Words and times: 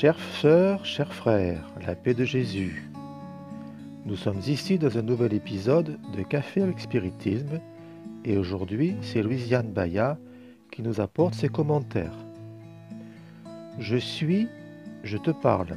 Chères 0.00 0.20
sœurs, 0.40 0.84
chers 0.84 1.12
frères, 1.12 1.72
la 1.84 1.96
paix 1.96 2.14
de 2.14 2.24
Jésus. 2.24 2.88
Nous 4.06 4.14
sommes 4.14 4.38
ici 4.46 4.78
dans 4.78 4.96
un 4.96 5.02
nouvel 5.02 5.34
épisode 5.34 5.98
de 6.16 6.22
Café 6.22 6.62
avec 6.62 6.78
Spiritisme 6.78 7.58
et 8.24 8.38
aujourd'hui 8.38 8.94
c'est 9.02 9.24
Louisiane 9.24 9.72
Baya 9.72 10.16
qui 10.70 10.82
nous 10.82 11.00
apporte 11.00 11.34
ses 11.34 11.48
commentaires. 11.48 12.14
Je 13.80 13.96
suis, 13.96 14.46
je 15.02 15.18
te 15.18 15.32
parle. 15.32 15.76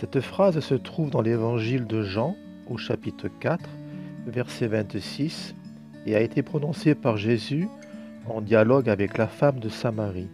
Cette 0.00 0.20
phrase 0.20 0.58
se 0.58 0.74
trouve 0.74 1.10
dans 1.10 1.22
l'évangile 1.22 1.86
de 1.86 2.02
Jean 2.02 2.34
au 2.68 2.78
chapitre 2.78 3.28
4, 3.28 3.64
verset 4.26 4.66
26 4.66 5.54
et 6.04 6.16
a 6.16 6.20
été 6.20 6.42
prononcée 6.42 6.96
par 6.96 7.16
Jésus 7.16 7.68
en 8.28 8.40
dialogue 8.40 8.88
avec 8.88 9.18
la 9.18 9.28
femme 9.28 9.60
de 9.60 9.68
Samarie. 9.68 10.30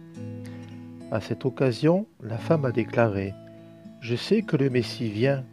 À 1.09 1.21
cette 1.21 1.45
occasion, 1.45 2.05
la 2.21 2.37
femme 2.37 2.65
a 2.65 2.73
déclaré 2.73 3.33
Je 4.01 4.17
sais 4.17 4.41
que 4.41 4.57
le 4.57 4.69
Messie 4.69 5.09
vient. 5.09 5.45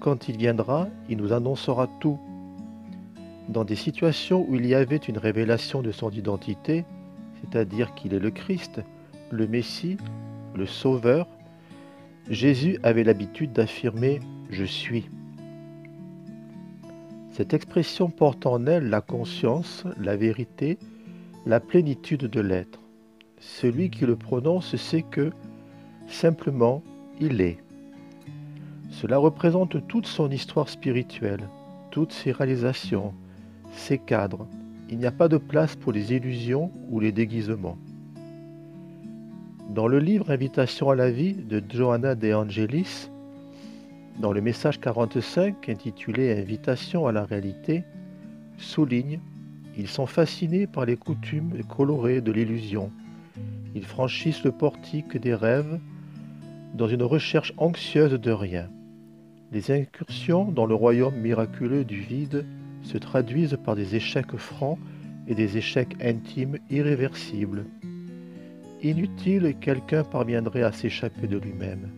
Quand 0.00 0.28
il 0.28 0.36
viendra, 0.36 0.88
il 1.08 1.18
nous 1.18 1.32
annoncera 1.32 1.88
tout. 2.00 2.18
Dans 3.48 3.64
des 3.64 3.76
situations 3.76 4.44
où 4.48 4.56
il 4.56 4.66
y 4.66 4.74
avait 4.74 4.96
une 4.96 5.18
révélation 5.18 5.80
de 5.80 5.92
son 5.92 6.10
identité, 6.10 6.84
c'est-à-dire 7.40 7.94
qu'il 7.94 8.14
est 8.14 8.18
le 8.18 8.32
Christ, 8.32 8.80
le 9.30 9.46
Messie, 9.46 9.96
le 10.56 10.66
Sauveur, 10.66 11.28
Jésus 12.28 12.80
avait 12.82 13.04
l'habitude 13.04 13.52
d'affirmer⁇ 13.52 14.18
Je 14.50 14.64
suis⁇ 14.64 15.02
Cette 17.30 17.54
expression 17.54 18.10
porte 18.10 18.44
en 18.44 18.66
elle 18.66 18.90
la 18.90 19.00
conscience, 19.00 19.84
la 20.00 20.16
vérité, 20.16 20.78
la 21.46 21.60
plénitude 21.60 22.24
de 22.24 22.40
l'être. 22.40 22.79
Celui 23.40 23.88
qui 23.88 24.04
le 24.04 24.16
prononce 24.16 24.76
sait 24.76 25.02
que, 25.02 25.30
simplement, 26.08 26.82
il 27.20 27.40
est. 27.40 27.56
Cela 28.90 29.16
représente 29.16 29.86
toute 29.88 30.06
son 30.06 30.30
histoire 30.30 30.68
spirituelle, 30.68 31.48
toutes 31.90 32.12
ses 32.12 32.32
réalisations, 32.32 33.14
ses 33.72 33.96
cadres. 33.96 34.46
Il 34.90 34.98
n'y 34.98 35.06
a 35.06 35.12
pas 35.12 35.28
de 35.28 35.38
place 35.38 35.74
pour 35.74 35.92
les 35.92 36.12
illusions 36.12 36.70
ou 36.90 37.00
les 37.00 37.12
déguisements. 37.12 37.78
Dans 39.70 39.86
le 39.86 40.00
livre 40.00 40.30
Invitation 40.30 40.90
à 40.90 40.94
la 40.94 41.10
vie 41.10 41.32
de 41.32 41.62
Johanna 41.66 42.14
De 42.14 42.34
Angelis, 42.34 43.08
dans 44.18 44.32
le 44.32 44.42
message 44.42 44.80
45 44.80 45.66
intitulé 45.70 46.38
Invitation 46.38 47.06
à 47.06 47.12
la 47.12 47.24
réalité, 47.24 47.84
souligne 48.58 49.18
Ils 49.78 49.88
sont 49.88 50.06
fascinés 50.06 50.66
par 50.66 50.84
les 50.84 50.98
coutumes 50.98 51.62
colorées 51.68 52.20
de 52.20 52.32
l'illusion 52.32 52.90
ils 53.74 53.84
franchissent 53.84 54.44
le 54.44 54.52
portique 54.52 55.16
des 55.16 55.34
rêves 55.34 55.78
dans 56.74 56.88
une 56.88 57.02
recherche 57.02 57.52
anxieuse 57.56 58.12
de 58.12 58.30
rien. 58.30 58.68
Les 59.52 59.70
incursions 59.70 60.50
dans 60.50 60.66
le 60.66 60.74
royaume 60.74 61.16
miraculeux 61.16 61.84
du 61.84 62.00
vide 62.00 62.46
se 62.82 62.98
traduisent 62.98 63.58
par 63.64 63.76
des 63.76 63.96
échecs 63.96 64.36
francs 64.36 64.78
et 65.26 65.34
des 65.34 65.56
échecs 65.56 65.96
intimes 66.00 66.58
irréversibles. 66.70 67.66
Inutile 68.82 69.54
quelqu'un 69.60 70.04
parviendrait 70.04 70.62
à 70.62 70.72
s'échapper 70.72 71.26
de 71.26 71.36
lui-même, 71.36 71.88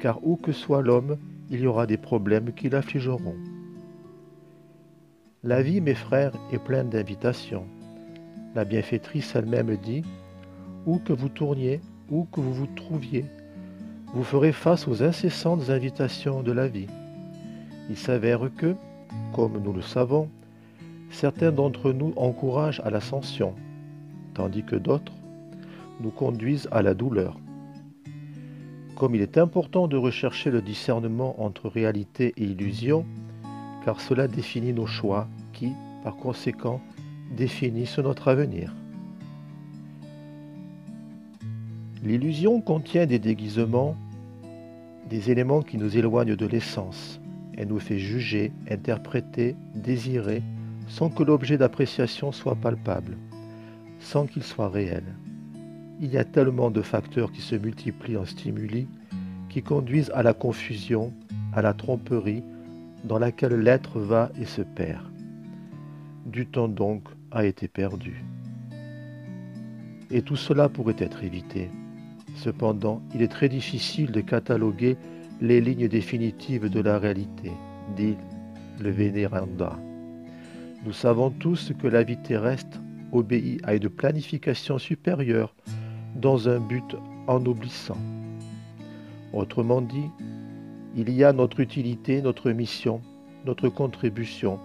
car 0.00 0.24
où 0.26 0.36
que 0.36 0.52
soit 0.52 0.82
l'homme, 0.82 1.18
il 1.50 1.60
y 1.60 1.66
aura 1.66 1.86
des 1.86 1.98
problèmes 1.98 2.52
qui 2.52 2.70
l'affligeront. 2.70 3.36
La 5.44 5.60
vie, 5.60 5.80
mes 5.80 5.94
frères, 5.94 6.32
est 6.52 6.58
pleine 6.58 6.88
d'invitations. 6.88 7.66
La 8.54 8.64
bienfaitrice 8.64 9.34
elle-même 9.34 9.76
dit 9.76 10.04
où 10.86 10.98
que 10.98 11.12
vous 11.12 11.28
tourniez, 11.28 11.80
où 12.10 12.26
que 12.32 12.40
vous 12.40 12.52
vous 12.52 12.66
trouviez, 12.66 13.24
vous 14.14 14.24
ferez 14.24 14.52
face 14.52 14.86
aux 14.88 15.02
incessantes 15.02 15.70
invitations 15.70 16.42
de 16.42 16.52
la 16.52 16.68
vie. 16.68 16.88
Il 17.88 17.96
s'avère 17.96 18.50
que, 18.56 18.74
comme 19.32 19.62
nous 19.62 19.72
le 19.72 19.82
savons, 19.82 20.28
certains 21.10 21.52
d'entre 21.52 21.92
nous 21.92 22.12
encouragent 22.16 22.80
à 22.84 22.90
l'ascension, 22.90 23.54
tandis 24.34 24.64
que 24.64 24.76
d'autres 24.76 25.12
nous 26.00 26.10
conduisent 26.10 26.68
à 26.72 26.82
la 26.82 26.94
douleur. 26.94 27.38
Comme 28.96 29.14
il 29.14 29.22
est 29.22 29.38
important 29.38 29.88
de 29.88 29.96
rechercher 29.96 30.50
le 30.50 30.60
discernement 30.62 31.42
entre 31.42 31.68
réalité 31.68 32.34
et 32.36 32.44
illusion, 32.44 33.06
car 33.84 34.00
cela 34.00 34.28
définit 34.28 34.72
nos 34.72 34.86
choix 34.86 35.26
qui, 35.52 35.72
par 36.04 36.16
conséquent, 36.16 36.80
définissent 37.36 37.98
notre 37.98 38.28
avenir. 38.28 38.74
L'illusion 42.02 42.60
contient 42.60 43.06
des 43.06 43.20
déguisements, 43.20 43.96
des 45.08 45.30
éléments 45.30 45.62
qui 45.62 45.78
nous 45.78 45.96
éloignent 45.96 46.34
de 46.34 46.46
l'essence. 46.46 47.20
Elle 47.56 47.68
nous 47.68 47.78
fait 47.78 48.00
juger, 48.00 48.50
interpréter, 48.68 49.54
désirer, 49.76 50.42
sans 50.88 51.10
que 51.10 51.22
l'objet 51.22 51.58
d'appréciation 51.58 52.32
soit 52.32 52.56
palpable, 52.56 53.16
sans 54.00 54.26
qu'il 54.26 54.42
soit 54.42 54.68
réel. 54.68 55.04
Il 56.00 56.10
y 56.10 56.18
a 56.18 56.24
tellement 56.24 56.72
de 56.72 56.82
facteurs 56.82 57.30
qui 57.30 57.40
se 57.40 57.54
multiplient 57.54 58.16
en 58.16 58.26
stimuli, 58.26 58.88
qui 59.48 59.62
conduisent 59.62 60.10
à 60.12 60.24
la 60.24 60.34
confusion, 60.34 61.12
à 61.52 61.62
la 61.62 61.72
tromperie, 61.72 62.42
dans 63.04 63.20
laquelle 63.20 63.60
l'être 63.60 64.00
va 64.00 64.32
et 64.40 64.46
se 64.46 64.62
perd. 64.62 65.06
Du 66.26 66.46
temps 66.46 66.68
donc 66.68 67.04
a 67.30 67.44
été 67.44 67.68
perdu. 67.68 68.24
Et 70.10 70.22
tout 70.22 70.36
cela 70.36 70.68
pourrait 70.68 70.96
être 70.98 71.22
évité 71.22 71.70
Cependant, 72.42 73.00
il 73.14 73.22
est 73.22 73.28
très 73.28 73.48
difficile 73.48 74.10
de 74.10 74.20
cataloguer 74.20 74.96
les 75.40 75.60
lignes 75.60 75.86
définitives 75.86 76.68
de 76.68 76.80
la 76.80 76.98
réalité, 76.98 77.52
dit 77.94 78.16
le 78.80 78.90
Vénéranda. 78.90 79.78
Nous 80.84 80.92
savons 80.92 81.30
tous 81.30 81.72
que 81.80 81.86
la 81.86 82.02
vie 82.02 82.20
terrestre 82.20 82.80
obéit 83.12 83.60
à 83.62 83.76
une 83.76 83.88
planification 83.88 84.78
supérieure 84.78 85.54
dans 86.16 86.48
un 86.48 86.58
but 86.58 86.96
ennoblissant. 87.28 87.98
Autrement 89.32 89.80
dit, 89.80 90.10
il 90.96 91.10
y 91.10 91.22
a 91.22 91.32
notre 91.32 91.60
utilité, 91.60 92.22
notre 92.22 92.50
mission, 92.50 93.02
notre 93.46 93.68
contribution, 93.68 94.58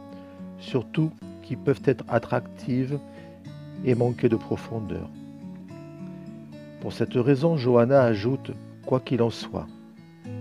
surtout 0.58 1.12
qui 1.44 1.56
peuvent 1.56 1.84
être 1.86 2.06
attractives 2.08 2.98
et 3.86 3.94
manquer 3.94 4.30
de 4.30 4.36
profondeur. 4.36 5.08
Pour 6.82 6.94
cette 6.94 7.16
raison, 7.16 7.58
Johanna 7.58 8.04
ajoute 8.04 8.52
Quoi 8.86 9.00
qu'il 9.02 9.22
en 9.22 9.30
soit, 9.30 9.68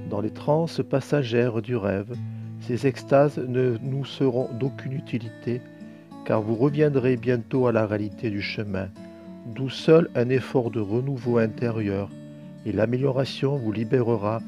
dans 0.09 0.21
les 0.21 0.31
transes 0.31 0.81
passagères 0.89 1.63
du 1.63 1.77
rêve, 1.77 2.15
ces 2.61 2.87
extases 2.87 3.39
ne 3.39 3.77
nous 3.83 4.05
seront 4.05 4.49
d'aucune 4.53 4.93
utilité, 4.93 5.61
car 6.25 6.43
vous 6.43 6.55
reviendrez 6.55 7.17
bientôt 7.17 7.67
à 7.67 7.73
la 7.73 7.87
réalité 7.87 8.31
du 8.31 8.43
chemin, 8.43 8.89
d'où 9.55 9.69
seul 9.69 10.09
un 10.15 10.29
effort 10.29 10.71
de 10.71 10.81
renouveau 10.81 11.39
intérieur 11.39 12.11
et 12.65 12.73
l'amélioration 12.73 13.57
vous 13.57 13.73
libérera 13.73 14.41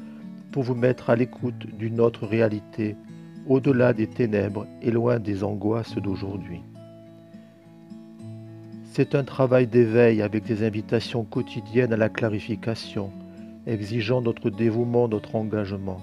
pour 0.51 0.63
vous 0.63 0.75
mettre 0.75 1.09
à 1.09 1.15
l'écoute 1.15 1.65
d'une 1.77 1.99
autre 1.99 2.25
réalité, 2.25 2.95
au-delà 3.47 3.93
des 3.93 4.07
ténèbres 4.07 4.67
et 4.81 4.91
loin 4.91 5.19
des 5.19 5.43
angoisses 5.43 5.95
d'aujourd'hui. 5.95 6.61
C'est 8.91 9.13
un 9.13 9.23
travail 9.23 9.67
d'éveil 9.67 10.23
avec 10.23 10.45
des 10.45 10.65
invitations 10.65 11.23
quotidiennes 11.23 11.93
à 11.93 11.97
la 11.97 12.09
clarification, 12.09 13.11
exigeant 13.67 14.19
notre 14.19 14.49
dévouement, 14.49 15.07
notre 15.07 15.35
engagement. 15.35 16.01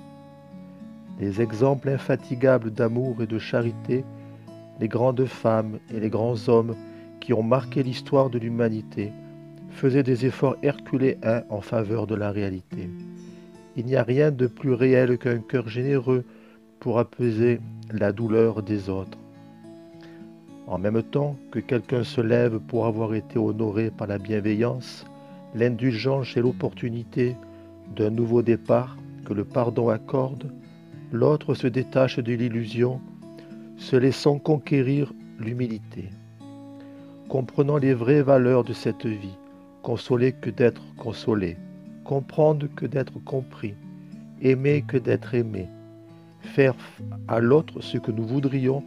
Les 1.18 1.42
exemples 1.42 1.88
infatigables 1.88 2.70
d'amour 2.70 3.20
et 3.20 3.26
de 3.26 3.40
charité, 3.40 4.04
les 4.78 4.86
grandes 4.86 5.24
femmes 5.26 5.80
et 5.92 5.98
les 5.98 6.10
grands 6.10 6.48
hommes 6.48 6.76
qui 7.18 7.32
ont 7.32 7.42
marqué 7.42 7.82
l'histoire 7.82 8.30
de 8.30 8.38
l'humanité, 8.38 9.10
faisaient 9.70 10.04
des 10.04 10.24
efforts 10.24 10.56
herculéens 10.62 11.42
en 11.50 11.60
faveur 11.60 12.06
de 12.06 12.14
la 12.14 12.30
réalité. 12.30 12.88
Il 13.76 13.86
n'y 13.86 13.96
a 13.96 14.04
rien 14.04 14.30
de 14.30 14.46
plus 14.46 14.72
réel 14.72 15.18
qu'un 15.18 15.38
cœur 15.38 15.68
généreux 15.68 16.24
pour 16.78 17.00
apaiser 17.00 17.58
la 17.90 18.12
douleur 18.12 18.62
des 18.62 18.88
autres. 18.88 19.18
En 20.66 20.78
même 20.78 21.02
temps 21.02 21.36
que 21.52 21.60
quelqu'un 21.60 22.02
se 22.02 22.20
lève 22.20 22.58
pour 22.58 22.86
avoir 22.86 23.14
été 23.14 23.38
honoré 23.38 23.90
par 23.90 24.08
la 24.08 24.18
bienveillance, 24.18 25.04
l'indulgence 25.54 26.36
et 26.36 26.40
l'opportunité 26.40 27.36
d'un 27.94 28.10
nouveau 28.10 28.42
départ 28.42 28.96
que 29.24 29.32
le 29.32 29.44
pardon 29.44 29.88
accorde, 29.90 30.50
l'autre 31.12 31.54
se 31.54 31.68
détache 31.68 32.18
de 32.18 32.32
l'illusion, 32.32 33.00
se 33.76 33.94
laissant 33.94 34.38
conquérir 34.38 35.12
l'humilité. 35.38 36.10
Comprenant 37.28 37.76
les 37.76 37.94
vraies 37.94 38.22
valeurs 38.22 38.64
de 38.64 38.72
cette 38.72 39.06
vie, 39.06 39.38
consoler 39.82 40.32
que 40.32 40.50
d'être 40.50 40.82
consolé, 40.96 41.56
comprendre 42.04 42.66
que 42.74 42.86
d'être 42.86 43.22
compris, 43.24 43.74
aimer 44.42 44.82
que 44.86 44.96
d'être 44.96 45.34
aimé, 45.34 45.68
faire 46.40 46.74
à 47.28 47.38
l'autre 47.38 47.80
ce 47.82 47.98
que 47.98 48.10
nous 48.10 48.26
voudrions 48.26 48.82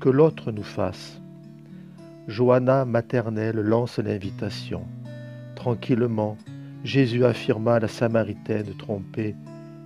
que 0.00 0.08
l'autre 0.08 0.52
nous 0.52 0.62
fasse. 0.62 1.20
Johanna 2.28 2.84
maternelle 2.84 3.56
lance 3.56 3.98
l'invitation. 3.98 4.82
Tranquillement, 5.54 6.36
Jésus 6.84 7.24
affirma 7.24 7.80
la 7.80 7.88
Samaritaine 7.88 8.74
trompée, 8.78 9.34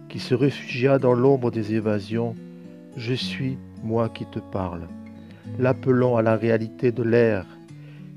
qui 0.09 0.19
se 0.19 0.35
réfugia 0.35 0.99
dans 0.99 1.15
l'ombre 1.15 1.51
des 1.51 1.75
évasions, 1.75 2.35
Je 2.97 3.15
suis 3.15 3.57
moi 3.83 4.11
qui 4.11 4.27
te 4.27 4.39
parle, 4.39 4.83
l'appelant 5.59 6.17
à 6.17 6.23
la 6.23 6.37
réalité 6.37 6.93
de 6.93 7.03
l'ère 7.03 7.47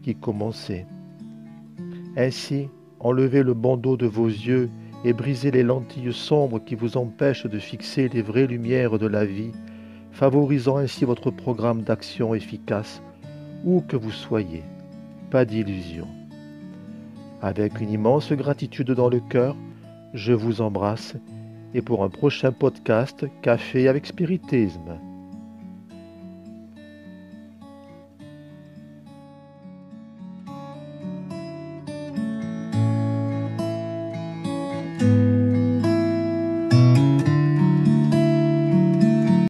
qui 0.04 0.16
commençait. 0.16 0.86
Ainsi, 2.18 2.68
enlevez 3.00 3.42
le 3.42 3.54
bandeau 3.54 3.96
de 3.96 4.06
vos 4.06 4.28
yeux 4.28 4.70
et 5.06 5.14
brisez 5.14 5.52
les 5.52 5.64
lentilles 5.64 6.12
sombres 6.12 6.60
qui 6.60 6.76
vous 6.76 6.98
empêchent 6.98 7.46
de 7.46 7.60
fixer 7.60 8.10
les 8.10 8.22
vraies 8.22 8.48
lumières 8.48 8.98
de 9.00 9.08
la 9.08 9.24
vie, 9.24 9.52
favorisant 10.16 10.78
ainsi 10.78 11.04
votre 11.04 11.30
programme 11.30 11.82
d'action 11.82 12.34
efficace, 12.34 13.02
où 13.66 13.82
que 13.82 13.98
vous 13.98 14.12
soyez. 14.12 14.64
Pas 15.30 15.44
d'illusion. 15.44 16.08
Avec 17.42 17.82
une 17.82 17.92
immense 17.92 18.32
gratitude 18.32 18.92
dans 18.92 19.10
le 19.10 19.20
cœur, 19.20 19.58
je 20.14 20.32
vous 20.32 20.62
embrasse 20.62 21.16
et 21.74 21.82
pour 21.82 22.06
un 22.06 22.10
prochain 22.10 22.54
podcast 22.54 23.26
Café 23.42 23.90
avec 23.90 24.06
Spiritisme. 24.06 24.98